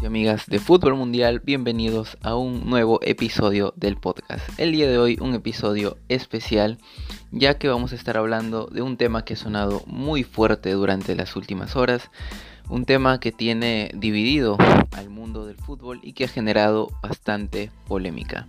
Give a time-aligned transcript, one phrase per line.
[0.00, 4.48] y amigas de Fútbol Mundial, bienvenidos a un nuevo episodio del podcast.
[4.58, 6.78] El día de hoy un episodio especial
[7.32, 11.14] ya que vamos a estar hablando de un tema que ha sonado muy fuerte durante
[11.14, 12.10] las últimas horas,
[12.68, 14.56] un tema que tiene dividido
[14.92, 18.46] al mundo del fútbol y que ha generado bastante polémica.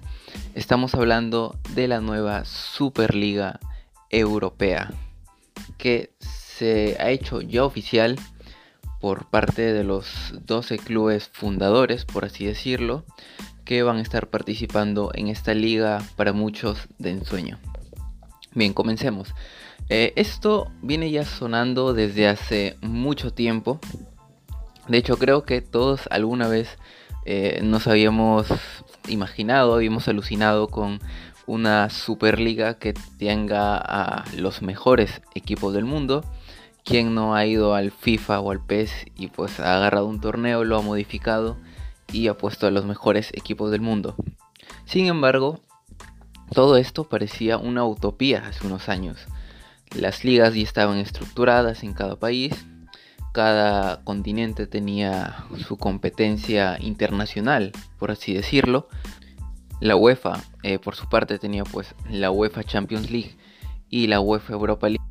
[0.56, 3.60] Estamos hablando de la nueva Superliga
[4.10, 4.92] Europea
[5.78, 8.18] que se ha hecho ya oficial
[9.02, 13.04] por parte de los 12 clubes fundadores, por así decirlo,
[13.66, 17.60] que van a estar participando en esta liga para muchos de ensueño.
[18.54, 19.34] Bien, comencemos.
[19.90, 23.80] Eh, esto viene ya sonando desde hace mucho tiempo.
[24.88, 26.78] De hecho, creo que todos alguna vez
[27.26, 28.48] eh, nos habíamos
[29.08, 31.00] imaginado, habíamos alucinado con
[31.48, 36.24] una superliga que tenga a los mejores equipos del mundo
[36.84, 40.64] ¿Quién no ha ido al FIFA o al PES y pues ha agarrado un torneo,
[40.64, 41.58] lo ha modificado
[42.12, 44.16] y ha puesto a los mejores equipos del mundo?
[44.86, 45.60] Sin embargo,
[46.54, 49.28] todo esto parecía una utopía hace unos años.
[49.96, 52.66] Las ligas ya estaban estructuradas en cada país,
[53.32, 58.90] cada continente tenía su competencia internacional, por así decirlo.
[59.80, 63.38] La UEFA, eh, por su parte, tenía pues la UEFA Champions League
[63.90, 65.11] y la UEFA Europa League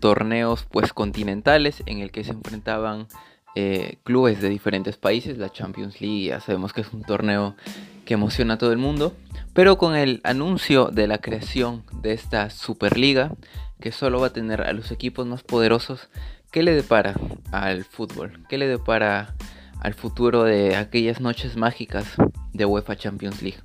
[0.00, 3.08] torneos pues continentales en el que se enfrentaban
[3.54, 5.38] eh, clubes de diferentes países.
[5.38, 7.56] La Champions League ya sabemos que es un torneo
[8.04, 9.14] que emociona a todo el mundo.
[9.52, 13.32] Pero con el anuncio de la creación de esta Superliga,
[13.80, 16.08] que solo va a tener a los equipos más poderosos,
[16.50, 17.14] ¿qué le depara
[17.52, 18.44] al fútbol?
[18.48, 19.34] ¿Qué le depara
[19.80, 22.06] al futuro de aquellas noches mágicas
[22.52, 23.60] de UEFA Champions League?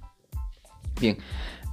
[1.00, 1.18] Bien,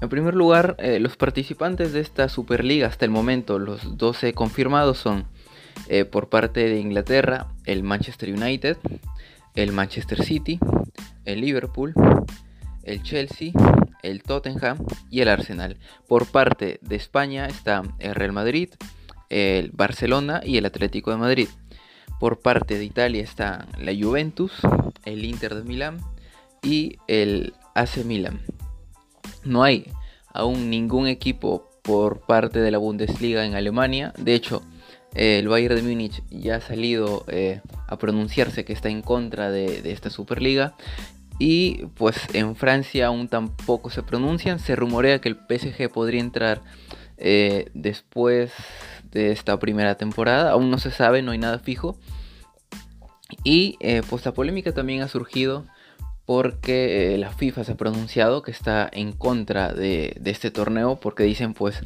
[0.01, 4.99] en primer lugar, eh, los participantes de esta Superliga hasta el momento, los 12 confirmados
[4.99, 5.27] son
[5.89, 8.79] eh, por parte de Inglaterra el Manchester United,
[9.55, 10.59] el Manchester City,
[11.27, 11.93] el Liverpool,
[12.83, 13.53] el Chelsea,
[14.03, 14.79] el Tottenham
[15.11, 15.77] y el Arsenal.
[16.09, 18.71] Por parte de España está el Real Madrid,
[19.29, 21.49] el Barcelona y el Atlético de Madrid.
[22.19, 24.53] Por parte de Italia está la Juventus,
[25.05, 25.99] el Inter de Milán
[26.63, 28.41] y el AC Milan
[29.45, 29.91] no hay
[30.33, 34.13] aún ningún equipo por parte de la Bundesliga en Alemania.
[34.19, 34.63] De hecho,
[35.15, 39.91] el Bayern de Múnich ya ha salido eh, a pronunciarse que está en contra de,
[39.91, 40.75] esta Superliga.
[41.39, 44.59] Y pues en Francia aún tampoco se pronuncian.
[44.59, 46.61] Se rumorea que el PSG podría entrar
[47.17, 48.53] eh, después
[49.11, 50.53] de esta primera temporada.
[50.53, 51.99] Aún no se sabe, no hay nada fijo.
[53.43, 55.67] Y eh, pues la polémica también ha surgido
[56.27, 61.25] porque eh, la FIFA se ha pronunciado que está en contra de, este torneo porque
[61.25, 61.81] dicen pues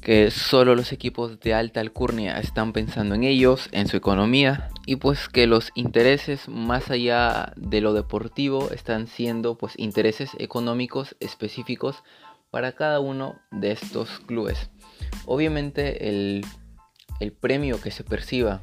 [0.00, 4.96] que solo los equipos de alta alcurnia están pensando en ellos, en su economía y
[4.96, 12.02] pues que los intereses más allá de lo deportivo están siendo pues intereses económicos específicos
[12.50, 14.70] para cada uno de estos clubes.
[15.24, 16.44] Obviamente el,
[17.20, 18.62] el premio que se perciba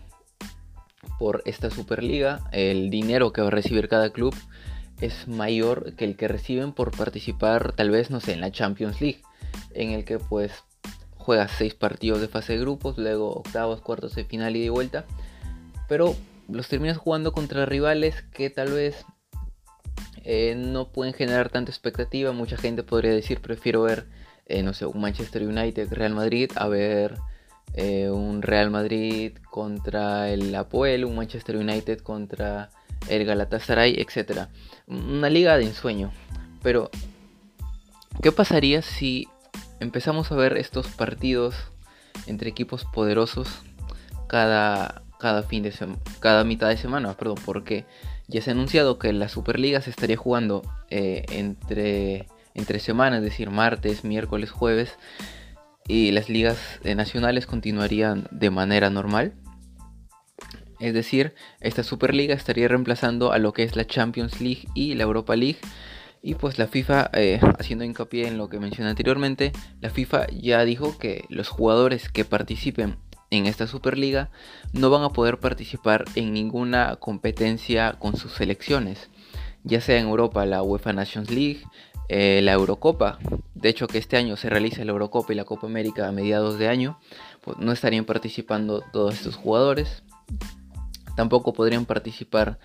[1.17, 4.33] por esta Superliga, el dinero que va a recibir cada club,
[5.01, 9.01] es mayor que el que reciben por participar tal vez, no sé, en la Champions
[9.01, 9.21] League,
[9.73, 10.51] en el que pues
[11.15, 15.05] juegas seis partidos de fase de grupos, luego octavos, cuartos de final y de vuelta,
[15.87, 16.15] pero
[16.47, 19.05] los terminas jugando contra rivales que tal vez
[20.23, 22.31] eh, no pueden generar tanta expectativa.
[22.31, 24.07] Mucha gente podría decir, prefiero ver,
[24.45, 27.15] eh, no sé, un Manchester United, Real Madrid, a ver
[27.73, 32.71] eh, un Real Madrid contra el Apoel, un Manchester United contra
[33.07, 34.47] el Galatasaray, etc.
[34.87, 36.11] Una liga de ensueño.
[36.61, 36.89] Pero,
[38.21, 39.27] ¿qué pasaría si
[39.79, 41.55] empezamos a ver estos partidos
[42.27, 43.61] entre equipos poderosos
[44.27, 45.73] cada, cada fin de
[46.19, 47.13] cada mitad de semana?
[47.13, 47.85] Perdón, porque
[48.27, 53.25] ya se ha anunciado que la Superliga se estaría jugando eh, entre, entre semanas, es
[53.25, 54.97] decir, martes, miércoles, jueves.
[55.87, 59.33] Y las ligas eh, nacionales continuarían de manera normal.
[60.79, 65.03] Es decir, esta Superliga estaría reemplazando a lo que es la Champions League y la
[65.03, 65.59] Europa League.
[66.21, 70.63] Y pues la FIFA, eh, haciendo hincapié en lo que mencioné anteriormente, la FIFA ya
[70.65, 72.97] dijo que los jugadores que participen
[73.31, 74.29] en esta Superliga
[74.73, 79.09] no van a poder participar en ninguna competencia con sus selecciones,
[79.63, 81.63] ya sea en Europa la UEFA Nations League,
[82.09, 83.19] eh, la Eurocopa,
[83.53, 86.57] de hecho que este año se realiza la Eurocopa y la Copa América a mediados
[86.57, 86.99] de año,
[87.41, 90.03] pues no estarían participando todos estos jugadores.
[91.19, 92.59] Tampoco podrían participar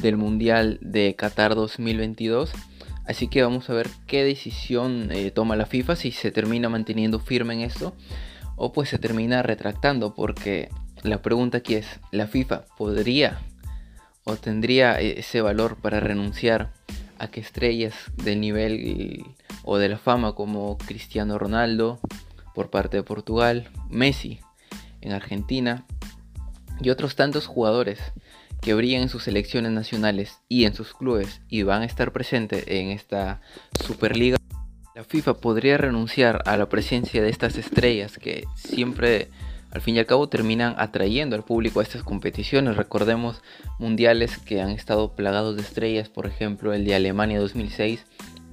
[0.00, 2.50] del Mundial de Qatar 2022.
[3.06, 7.20] Así que vamos a ver qué decisión eh, toma la FIFA, si se termina manteniendo
[7.20, 7.94] firme en esto
[8.56, 10.70] o pues se termina retractando, porque
[11.04, 13.38] la pregunta aquí es, ¿la FIFA podría
[14.24, 16.72] o tendría e-, ese valor para renunciar
[17.20, 19.24] a que estrellas del nivel
[19.62, 22.00] o de la fama como Cristiano Ronaldo
[22.56, 24.40] por parte de Portugal, Messi
[25.00, 25.86] en Argentina
[26.80, 28.00] y otros tantos jugadores
[28.60, 32.64] que brillan en sus selecciones nacionales y en sus clubes y van a estar presentes
[32.66, 33.40] en esta
[33.84, 34.36] Superliga,
[34.94, 39.28] la FIFA podría renunciar a la presencia de estas estrellas que siempre
[39.70, 42.76] al fin y al cabo terminan atrayendo al público a estas competiciones.
[42.76, 43.40] Recordemos
[43.78, 48.04] mundiales que han estado plagados de estrellas, por ejemplo el de Alemania 2006,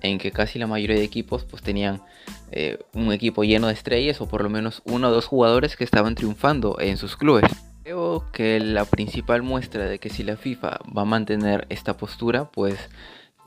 [0.01, 2.01] en que casi la mayoría de equipos pues tenían
[2.51, 5.83] eh, un equipo lleno de estrellas o por lo menos uno o dos jugadores que
[5.83, 7.51] estaban triunfando en sus clubes.
[7.87, 12.51] Creo que la principal muestra de que si la FIFA va a mantener esta postura,
[12.51, 12.77] pues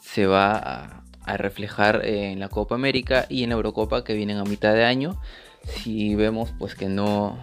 [0.01, 4.73] se va a, reflejar en la Copa América y en Eurocopa que vienen a mitad
[4.73, 5.21] de año
[5.67, 7.39] si vemos pues que no,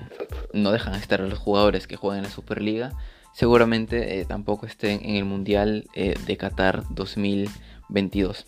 [0.54, 2.94] no dejan estar los jugadores que juegan en la Superliga,
[3.32, 8.46] seguramente eh, tampoco estén en el Mundial eh, de Qatar 2022.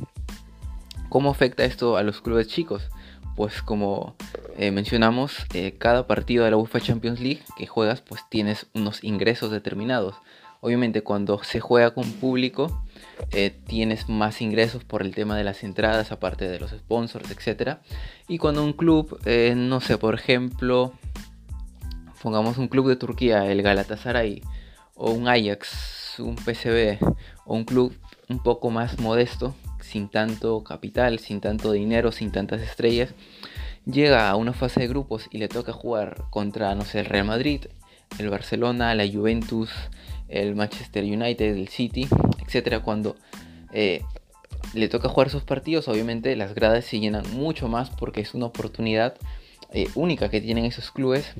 [1.09, 2.89] ¿Cómo afecta esto a los clubes chicos?
[3.39, 4.17] Pues como
[4.57, 5.45] eh, mencionamos,
[5.77, 10.15] cada partido de la UEFA Champions League que juegas pues tienes unos ingresos determinados.
[10.59, 12.83] Obviamente cuando se juega con público
[13.31, 17.77] eh, tienes más ingresos por el tema de las entradas, aparte de los sponsors, etc.
[18.27, 20.91] Y cuando un club, eh, no sé, por ejemplo,
[22.21, 24.41] pongamos un club de Turquía, el Galatasaray,
[24.95, 26.97] o un Ajax, un PSV,
[27.45, 27.95] o un club
[28.27, 29.55] un poco más modesto,
[29.89, 33.13] sin tanto capital, sin tanto dinero, sin tantas estrellas,
[33.85, 37.25] llega a una fase de grupos y le toca jugar contra, no sé, el Real
[37.25, 37.65] Madrid,
[38.19, 39.71] el Barcelona, la Juventus,
[40.27, 42.07] el Manchester United, el City,
[42.45, 43.15] etcétera, cuando
[43.73, 44.03] eh,
[44.73, 48.45] le toca jugar sus partidos, obviamente las gradas se llenan mucho más porque es una
[48.45, 49.15] oportunidad
[49.71, 51.33] eh, única que tienen esos clubes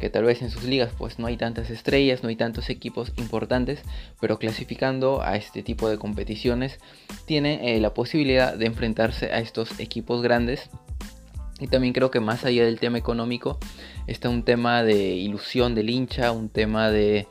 [0.00, 3.12] que tal vez en sus ligas pues no hay tantas estrellas, no hay tantos equipos
[3.16, 3.82] importantes,
[4.20, 6.80] pero clasificando a este tipo de competiciones
[7.26, 10.70] tiene eh, la posibilidad de enfrentarse a estos equipos grandes
[11.60, 13.58] y también creo que más allá del tema económico
[14.06, 17.28] está un tema de ilusión del hincha, un tema de,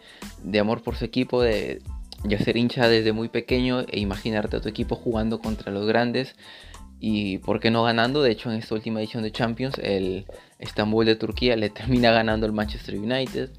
[0.60, 1.82] amor por su equipo, de
[2.24, 6.36] ya ser hincha desde muy pequeño e imaginarte a tu equipo jugando contra los grandes
[7.00, 8.22] y por qué no ganando.
[8.22, 10.26] De hecho en esta última edición de Champions el
[10.60, 13.50] Estambul de Turquía le termina ganando el Manchester United.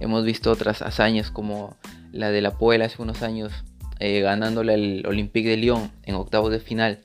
[0.00, 1.76] Hemos visto otras hazañas como
[2.12, 3.52] la de la Puebla hace unos años
[3.98, 7.00] eh, ganándole al Olympique de Lyon en octavos de final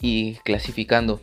[0.00, 1.20] y clasificando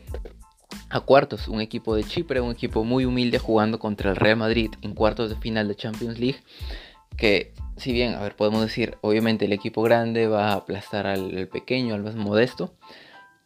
[0.89, 4.71] a cuartos, un equipo de Chipre, un equipo muy humilde jugando contra el Real Madrid
[4.81, 6.39] en cuartos de final de Champions League,
[7.17, 11.47] que si bien, a ver, podemos decir, obviamente el equipo grande va a aplastar al,
[11.47, 12.75] pequeño, al más modesto,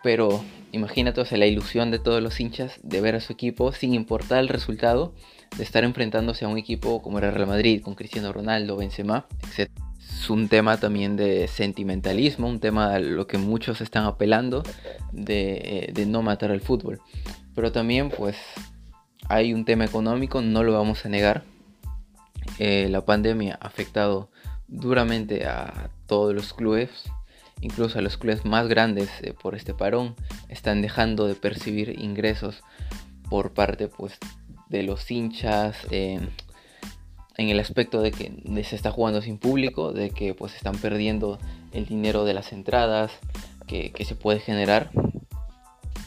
[0.06, 3.72] pero imagínate, o sea, la ilusión de todos los hinchas de ver a su equipo
[3.72, 5.16] sin importar el resultado,
[5.58, 9.72] de estar enfrentándose a un equipo como era Real Madrid, con Cristiano Ronaldo, Benzema, etc.
[9.98, 14.62] Es un tema también de sentimentalismo, un tema a lo que muchos están apelando
[15.12, 17.02] de, eh, de no matar al fútbol.
[17.56, 18.38] Pero también pues
[19.28, 21.42] hay un tema económico, no lo vamos a negar.
[22.60, 24.30] Eh, la pandemia ha afectado
[24.68, 26.92] duramente a todos los clubes,
[27.62, 30.16] incluso los clubes más grandes eh, por este parón.
[30.50, 32.62] Están dejando de percibir ingresos
[33.30, 34.18] por parte pues,
[34.70, 35.78] de los hinchas.
[35.92, 36.20] Eh,
[37.38, 38.32] en el aspecto de que
[38.64, 41.38] se está jugando sin público, de que pues están perdiendo
[41.74, 43.12] el dinero de las entradas
[43.68, 44.90] que, que se puede generar.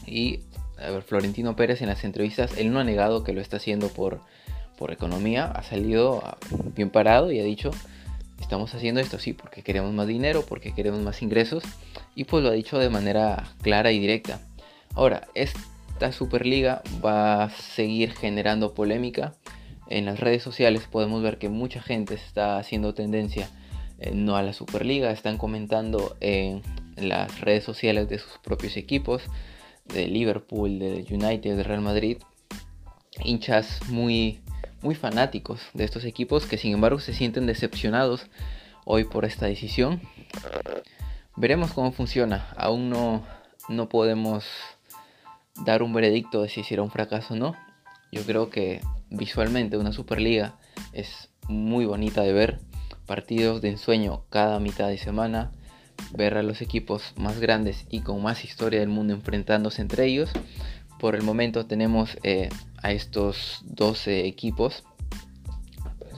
[0.07, 0.39] Y
[0.81, 3.89] a ver, Florentino Pérez en las entrevistas, él no ha negado que lo está haciendo
[3.89, 4.21] por,
[4.77, 6.37] por economía, ha salido ah,
[6.75, 7.71] bien parado y ha dicho,
[8.39, 11.63] estamos haciendo esto sí, porque queremos más dinero, porque queremos más ingresos,
[12.15, 14.41] y pues lo ha dicho de manera clara y directa.
[14.95, 19.35] Ahora, esta Superliga va a seguir generando polémica.
[19.87, 23.49] En las redes sociales podemos ver que mucha gente está haciendo tendencia
[23.99, 26.61] eh, no a la Superliga, están comentando en
[26.95, 29.23] las redes sociales de sus propios equipos,
[29.85, 32.17] de Liverpool, de United, de Real Madrid,
[33.23, 34.39] hinchas muy,
[34.81, 38.25] muy fanáticos de estos equipos que sin embargo se sienten decepcionados
[38.85, 40.01] hoy por esta decisión.
[41.35, 42.47] Veremos cómo funciona.
[42.57, 43.23] Aún no,
[43.67, 44.45] no podemos
[45.63, 47.55] dar un veredicto de si será un fracaso o no.
[48.11, 50.55] Yo creo que visualmente una Superliga
[50.93, 52.59] es muy bonita de ver.
[53.05, 55.51] Partidos de ensueño cada mitad de semana
[56.11, 60.29] ver a los equipos más grandes y con más historia del mundo enfrentándose entre ellos.
[60.99, 62.49] Por el momento tenemos eh,
[62.81, 64.83] a estos 12 equipos.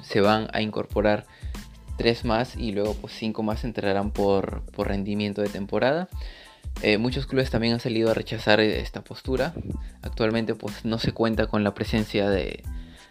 [0.01, 1.25] Se van a incorporar
[1.97, 6.09] 3 más y luego pues 5 más entrarán por, rendimiento de temporada.
[6.81, 9.53] Eh, muchos clubes también han salido a rechazar esta postura.
[10.01, 12.63] Actualmente pues no se cuenta con la presencia de,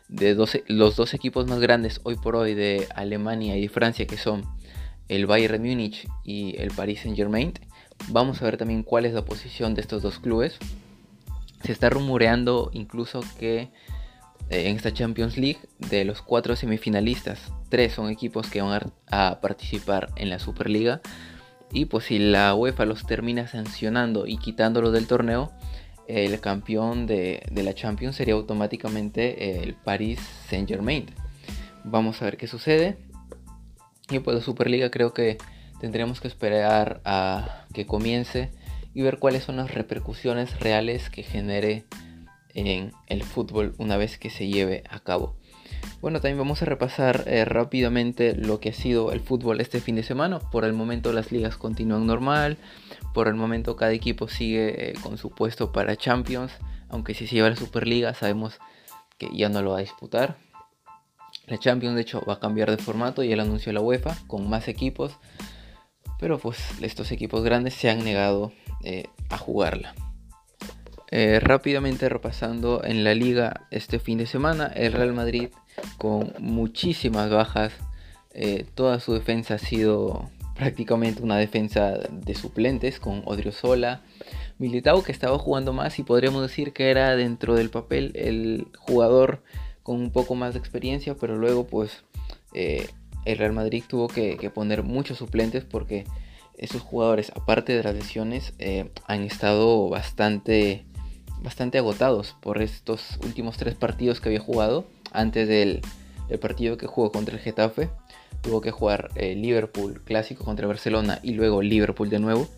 [0.09, 0.35] de
[0.67, 4.43] los dos equipos más grandes hoy por hoy de Alemania y Francia que son
[5.09, 7.53] el Bayern Múnich y el Paris Saint Germain.
[8.09, 10.59] Vamos a ver también cuál es la posición de estos dos clubes.
[11.65, 13.71] Se está rumoreando incluso que
[14.51, 19.41] eh, en esta Champions League de los cuatro semifinalistas, tres son equipos que van a,
[19.41, 21.01] participar en la Superliga.
[21.73, 25.53] Y pues si la UEFA los termina sancionando y quitándolos del torneo,
[26.09, 31.07] el campeón de, de la Champions sería automáticamente el Paris Saint Germain.
[31.85, 32.99] Vamos a ver qué sucede.
[34.11, 35.39] Y pues la Superliga creo que
[35.81, 38.51] tendremos que esperar a que comience
[38.95, 41.85] y ver cuáles son las repercusiones reales que genere
[42.55, 45.37] en el fútbol una vez que se lleve a cabo.
[46.01, 49.97] Bueno, también vamos a repasar eh, rápidamente lo que ha sido el fútbol este fin
[49.97, 50.39] de semana.
[50.39, 52.57] Por el momento las ligas continúan normal.
[53.13, 56.53] Por el momento cada equipo sigue eh, con su puesto para Champions.
[56.89, 58.59] Aunque si se lleva la Superliga sabemos
[59.19, 60.37] que ya no lo va a disputar.
[61.47, 64.49] La Champions de hecho va a cambiar de formato y el anunció la UEFA con
[64.49, 65.13] más equipos.
[66.21, 68.53] Pero pues estos equipos grandes se han negado
[68.85, 69.95] eh, a jugarla.
[71.11, 75.49] Eh, rápidamente repasando en la liga este fin de semana, el Real Madrid
[75.99, 77.73] con muchísimas bajas,
[78.33, 84.03] eh, toda su defensa ha sido prácticamente una defensa de suplentes con Odriozola,
[84.59, 89.43] Militao que estaba jugando más y podríamos decir que era dentro del papel el jugador
[89.83, 92.05] con un poco más de experiencia, pero luego pues
[93.25, 96.05] el Real Madrid tuvo que, poner muchos suplentes porque
[96.57, 100.85] esos jugadores, aparte de las lesiones, eh, han estado bastante,
[101.43, 104.87] bastante agotados por estos últimos tres partidos que había jugado.
[105.13, 105.81] Antes del,
[106.41, 107.91] partido que jugó contra el Getafe,
[108.41, 112.49] tuvo que jugar eh, Liverpool clásico contra Barcelona y luego Liverpool de nuevo.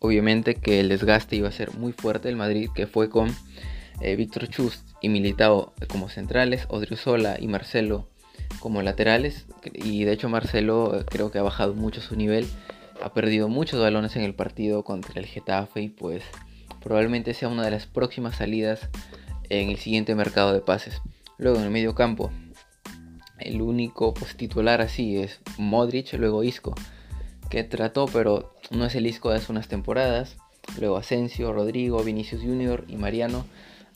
[0.00, 2.28] Obviamente que el desgaste iba a ser muy fuerte.
[2.28, 3.34] El Madrid que fue con
[4.00, 8.11] Víctor Chust y Militao como centrales, Odriozola y Marcelo
[8.60, 9.46] como laterales.
[9.74, 12.46] Y de hecho Marcelo eh, creo que ha bajado mucho su nivel.
[13.02, 16.22] Ha perdido muchos balones en el partido contra el Getafe y pues
[16.82, 18.88] probablemente sea una de las próximas salidas
[19.48, 21.02] en el siguiente mercado de pases.
[21.38, 22.30] Luego en el medio campo,
[23.38, 26.74] el único pues, titular así es Modric, luego Isco,
[27.50, 30.36] que trató pero no es el Isco de hace unas temporadas.
[30.78, 33.44] Luego Asensio, Rodrigo, Vinicius Junior y Mariano.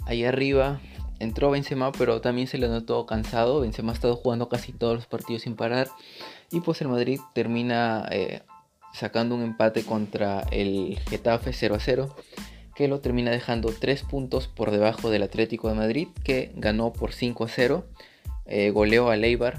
[0.04, 0.80] Ahí arriba
[1.18, 3.60] entró Benzema, pero también se le notó cansado.
[3.60, 5.88] Benzema ha estado jugando casi todos los partidos sin parar.
[6.50, 8.42] Y pues el Madrid termina eh,
[8.92, 12.16] sacando un empate contra el Getafe 0 a 0.
[12.74, 16.08] Que lo termina dejando 3 puntos por debajo del Atlético de Madrid.
[16.24, 17.86] Que ganó por 5 a 0.
[18.46, 19.58] Eh, goleó a Leibar.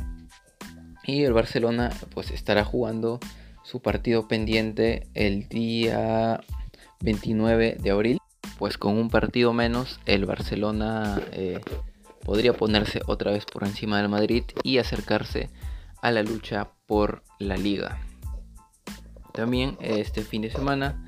[1.05, 3.19] Y el Barcelona pues estará jugando
[3.63, 6.41] su partido pendiente el día
[7.01, 8.19] 29 de abril
[8.57, 11.61] pues con un partido menos el Barcelona eh,
[12.23, 15.49] podría ponerse otra vez por encima del Madrid y acercarse
[16.01, 17.99] a la lucha por la liga.
[19.33, 21.03] También este fin de semana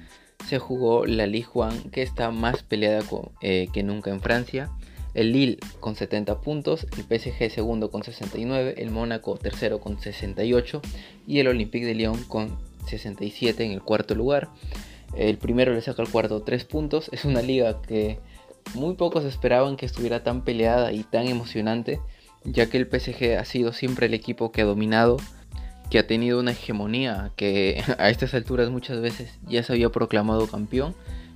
[0.48, 3.04] se jugó la Ligue 1 que está más peleada
[3.42, 4.70] eh, que nunca en Francia.
[5.16, 10.82] El Lille con 70 puntos, el PSG segundo con 69, el Mónaco tercero con 68
[11.28, 14.50] y el Olympique de Lyon con 67 en el cuarto lugar.
[15.16, 17.10] El primero le saca al cuarto 3 puntos.
[17.12, 18.20] Es una liga que
[18.74, 22.00] muy pocos esperaban que estuviera tan peleada y tan emocionante,
[22.44, 25.18] ya que el PSG ha sido siempre el equipo que ha dominado,
[25.90, 30.48] que ha tenido una hegemonía, que a estas alturas muchas veces ya se había proclamado
[30.48, 30.96] campeón,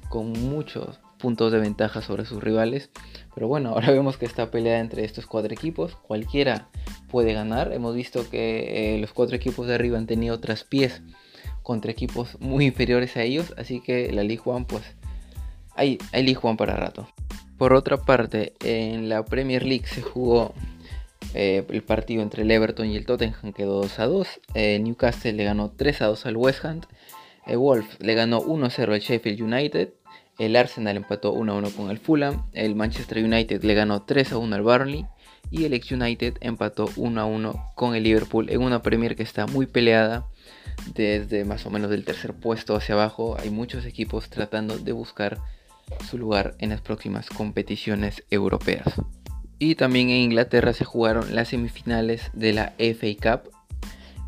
[0.10, 2.92] con muchos puntos de ventaja sobre sus rivales.
[3.34, 5.96] Pero bueno, ahora vemos que está peleada entre estos cuatro equipos.
[5.96, 6.68] Cualquiera
[7.10, 7.74] puede ganar.
[7.74, 11.02] Hemos visto que eh, los cuatro equipos de arriba han tenido traspiés
[11.64, 14.84] contra equipos muy inferiores a ellos, así que la League One pues
[15.76, 17.08] hay, hay League One para rato.
[17.58, 20.54] Por otra parte, en la Premier League se jugó
[21.34, 24.28] eh, el partido entre el Everton y el Tottenham, quedó 2 a 2.
[24.54, 26.82] Eh, Newcastle le ganó 3 a 2 al West Ham.
[27.48, 29.94] Eh, Wolf le ganó 1 a 0 al Sheffield United.
[30.40, 32.46] El Arsenal empató 1 a 1 con el Fulham.
[32.54, 35.06] El Manchester United le ganó 3 a 1 al Burnley.
[35.52, 39.24] Y el Ex United empató 1 a 1 con el Liverpool en una Premier que
[39.24, 40.26] está muy peleada
[40.94, 45.40] desde más o menos del tercer puesto hacia abajo hay muchos equipos tratando de buscar
[46.10, 48.86] su lugar en las próximas competiciones europeas.
[49.60, 53.52] Y también en Inglaterra se jugaron las semifinales de la FA Cup.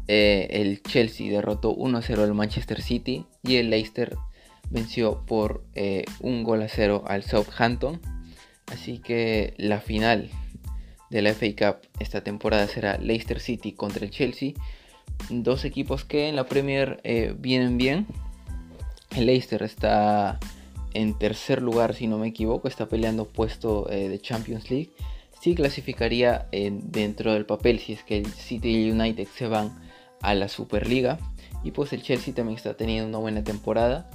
[0.07, 4.15] Eh, el Chelsea derrotó 1-0 al Manchester City y el Leicester
[4.69, 7.99] venció por eh, un gol a 0 al Southampton.
[8.67, 10.29] Así que la final
[11.09, 14.53] de la FA Cup esta temporada será Leicester City contra el Chelsea
[15.29, 18.07] dos equipos que en la Premier eh, vienen bien.
[19.15, 20.39] El Leicester está
[20.93, 24.91] en tercer lugar, si no me equivoco, está peleando puesto eh, de Champions League.
[25.41, 29.77] Sí clasificaría dentro del papel si es que el City y United se van
[30.22, 31.19] a la Superliga.
[31.63, 34.10] Y pues el Chelsea también está teniendo una buena temporada.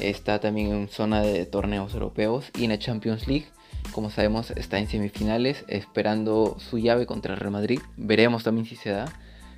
[0.00, 3.46] Está también en zona de torneos europeos y en la Champions League.
[3.92, 7.80] Como sabemos está en semifinales esperando su llave contra el Real Madrid.
[7.96, 9.12] Veremos también si se da.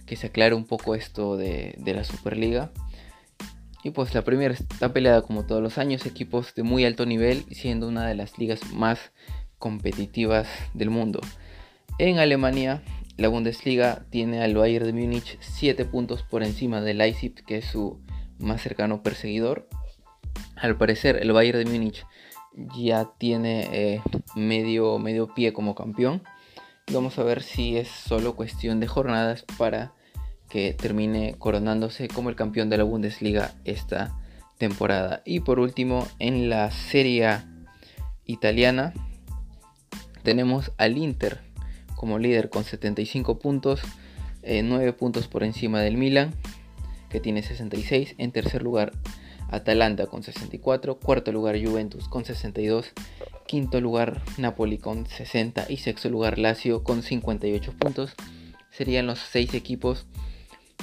[0.06, 2.72] Que se aclare un poco esto de, de la Superliga.
[3.82, 7.44] Y pues la primera está peleada como todos los años, equipos de muy alto nivel,
[7.50, 9.12] siendo una de las ligas más
[9.58, 11.20] competitivas del mundo.
[11.98, 12.82] En Alemania,
[13.16, 17.64] la Bundesliga tiene al Bayern de Múnich 7 puntos por encima del Leipzig, que es
[17.64, 18.00] su
[18.38, 19.68] más cercano perseguidor.
[20.56, 22.04] Al parecer, el Bayern de Múnich
[22.76, 24.02] ya tiene eh,
[24.34, 26.22] medio, medio pie como campeón.
[26.92, 29.93] vamos a ver si es solo cuestión de jornadas para
[30.54, 34.16] que termine coronándose como el campeón de la Bundesliga esta
[34.56, 35.20] temporada.
[35.24, 37.40] Y por último, en la Serie
[38.24, 38.94] italiana
[40.22, 41.40] tenemos al Inter
[41.96, 43.80] como líder con 75 puntos,
[44.44, 46.32] 9 eh, puntos por encima del Milan,
[47.10, 48.14] que tiene 66.
[48.18, 48.92] En tercer lugar,
[49.50, 51.00] Atalanta con 64.
[51.00, 52.92] Cuarto lugar, Juventus con 62.
[53.48, 55.66] Quinto lugar, Napoli con 60.
[55.68, 58.14] Y sexto lugar, Lazio con 58 puntos.
[58.70, 60.06] Serían los 6 equipos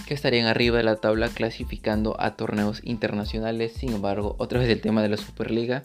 [0.07, 3.73] que estarían arriba de la tabla clasificando a torneos internacionales.
[3.73, 5.83] Sin embargo, otra vez el tema de la Superliga.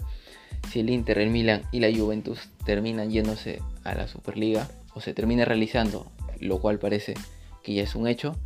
[0.71, 5.15] Si el Inter, el Milan y la Juventus terminan yéndose a la Superliga o se
[5.15, 7.15] termina realizando, lo cual parece
[7.63, 8.37] que ya es un hecho,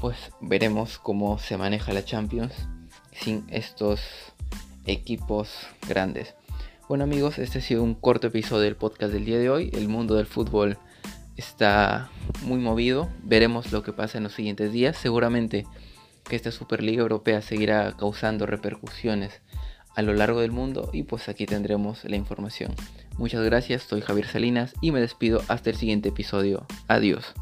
[0.00, 2.52] pues veremos cómo se maneja la Champions
[3.12, 4.00] sin estos
[4.86, 5.50] equipos
[5.88, 6.34] grandes.
[6.88, 9.70] Bueno amigos, este ha sido un corto episodio del podcast del día de hoy.
[9.72, 10.76] El mundo del fútbol
[11.40, 12.10] está
[12.42, 13.08] muy movido.
[13.22, 14.96] Veremos lo que pasa en los siguientes días.
[14.96, 15.66] Seguramente
[16.24, 19.40] que esta Superliga Europea seguirá causando repercusiones
[19.96, 22.72] a lo largo del mundo y pues aquí tendremos la información.
[23.18, 26.66] Muchas gracias, soy Javier Salinas y me despido hasta el siguiente episodio.
[26.86, 27.34] Adiós.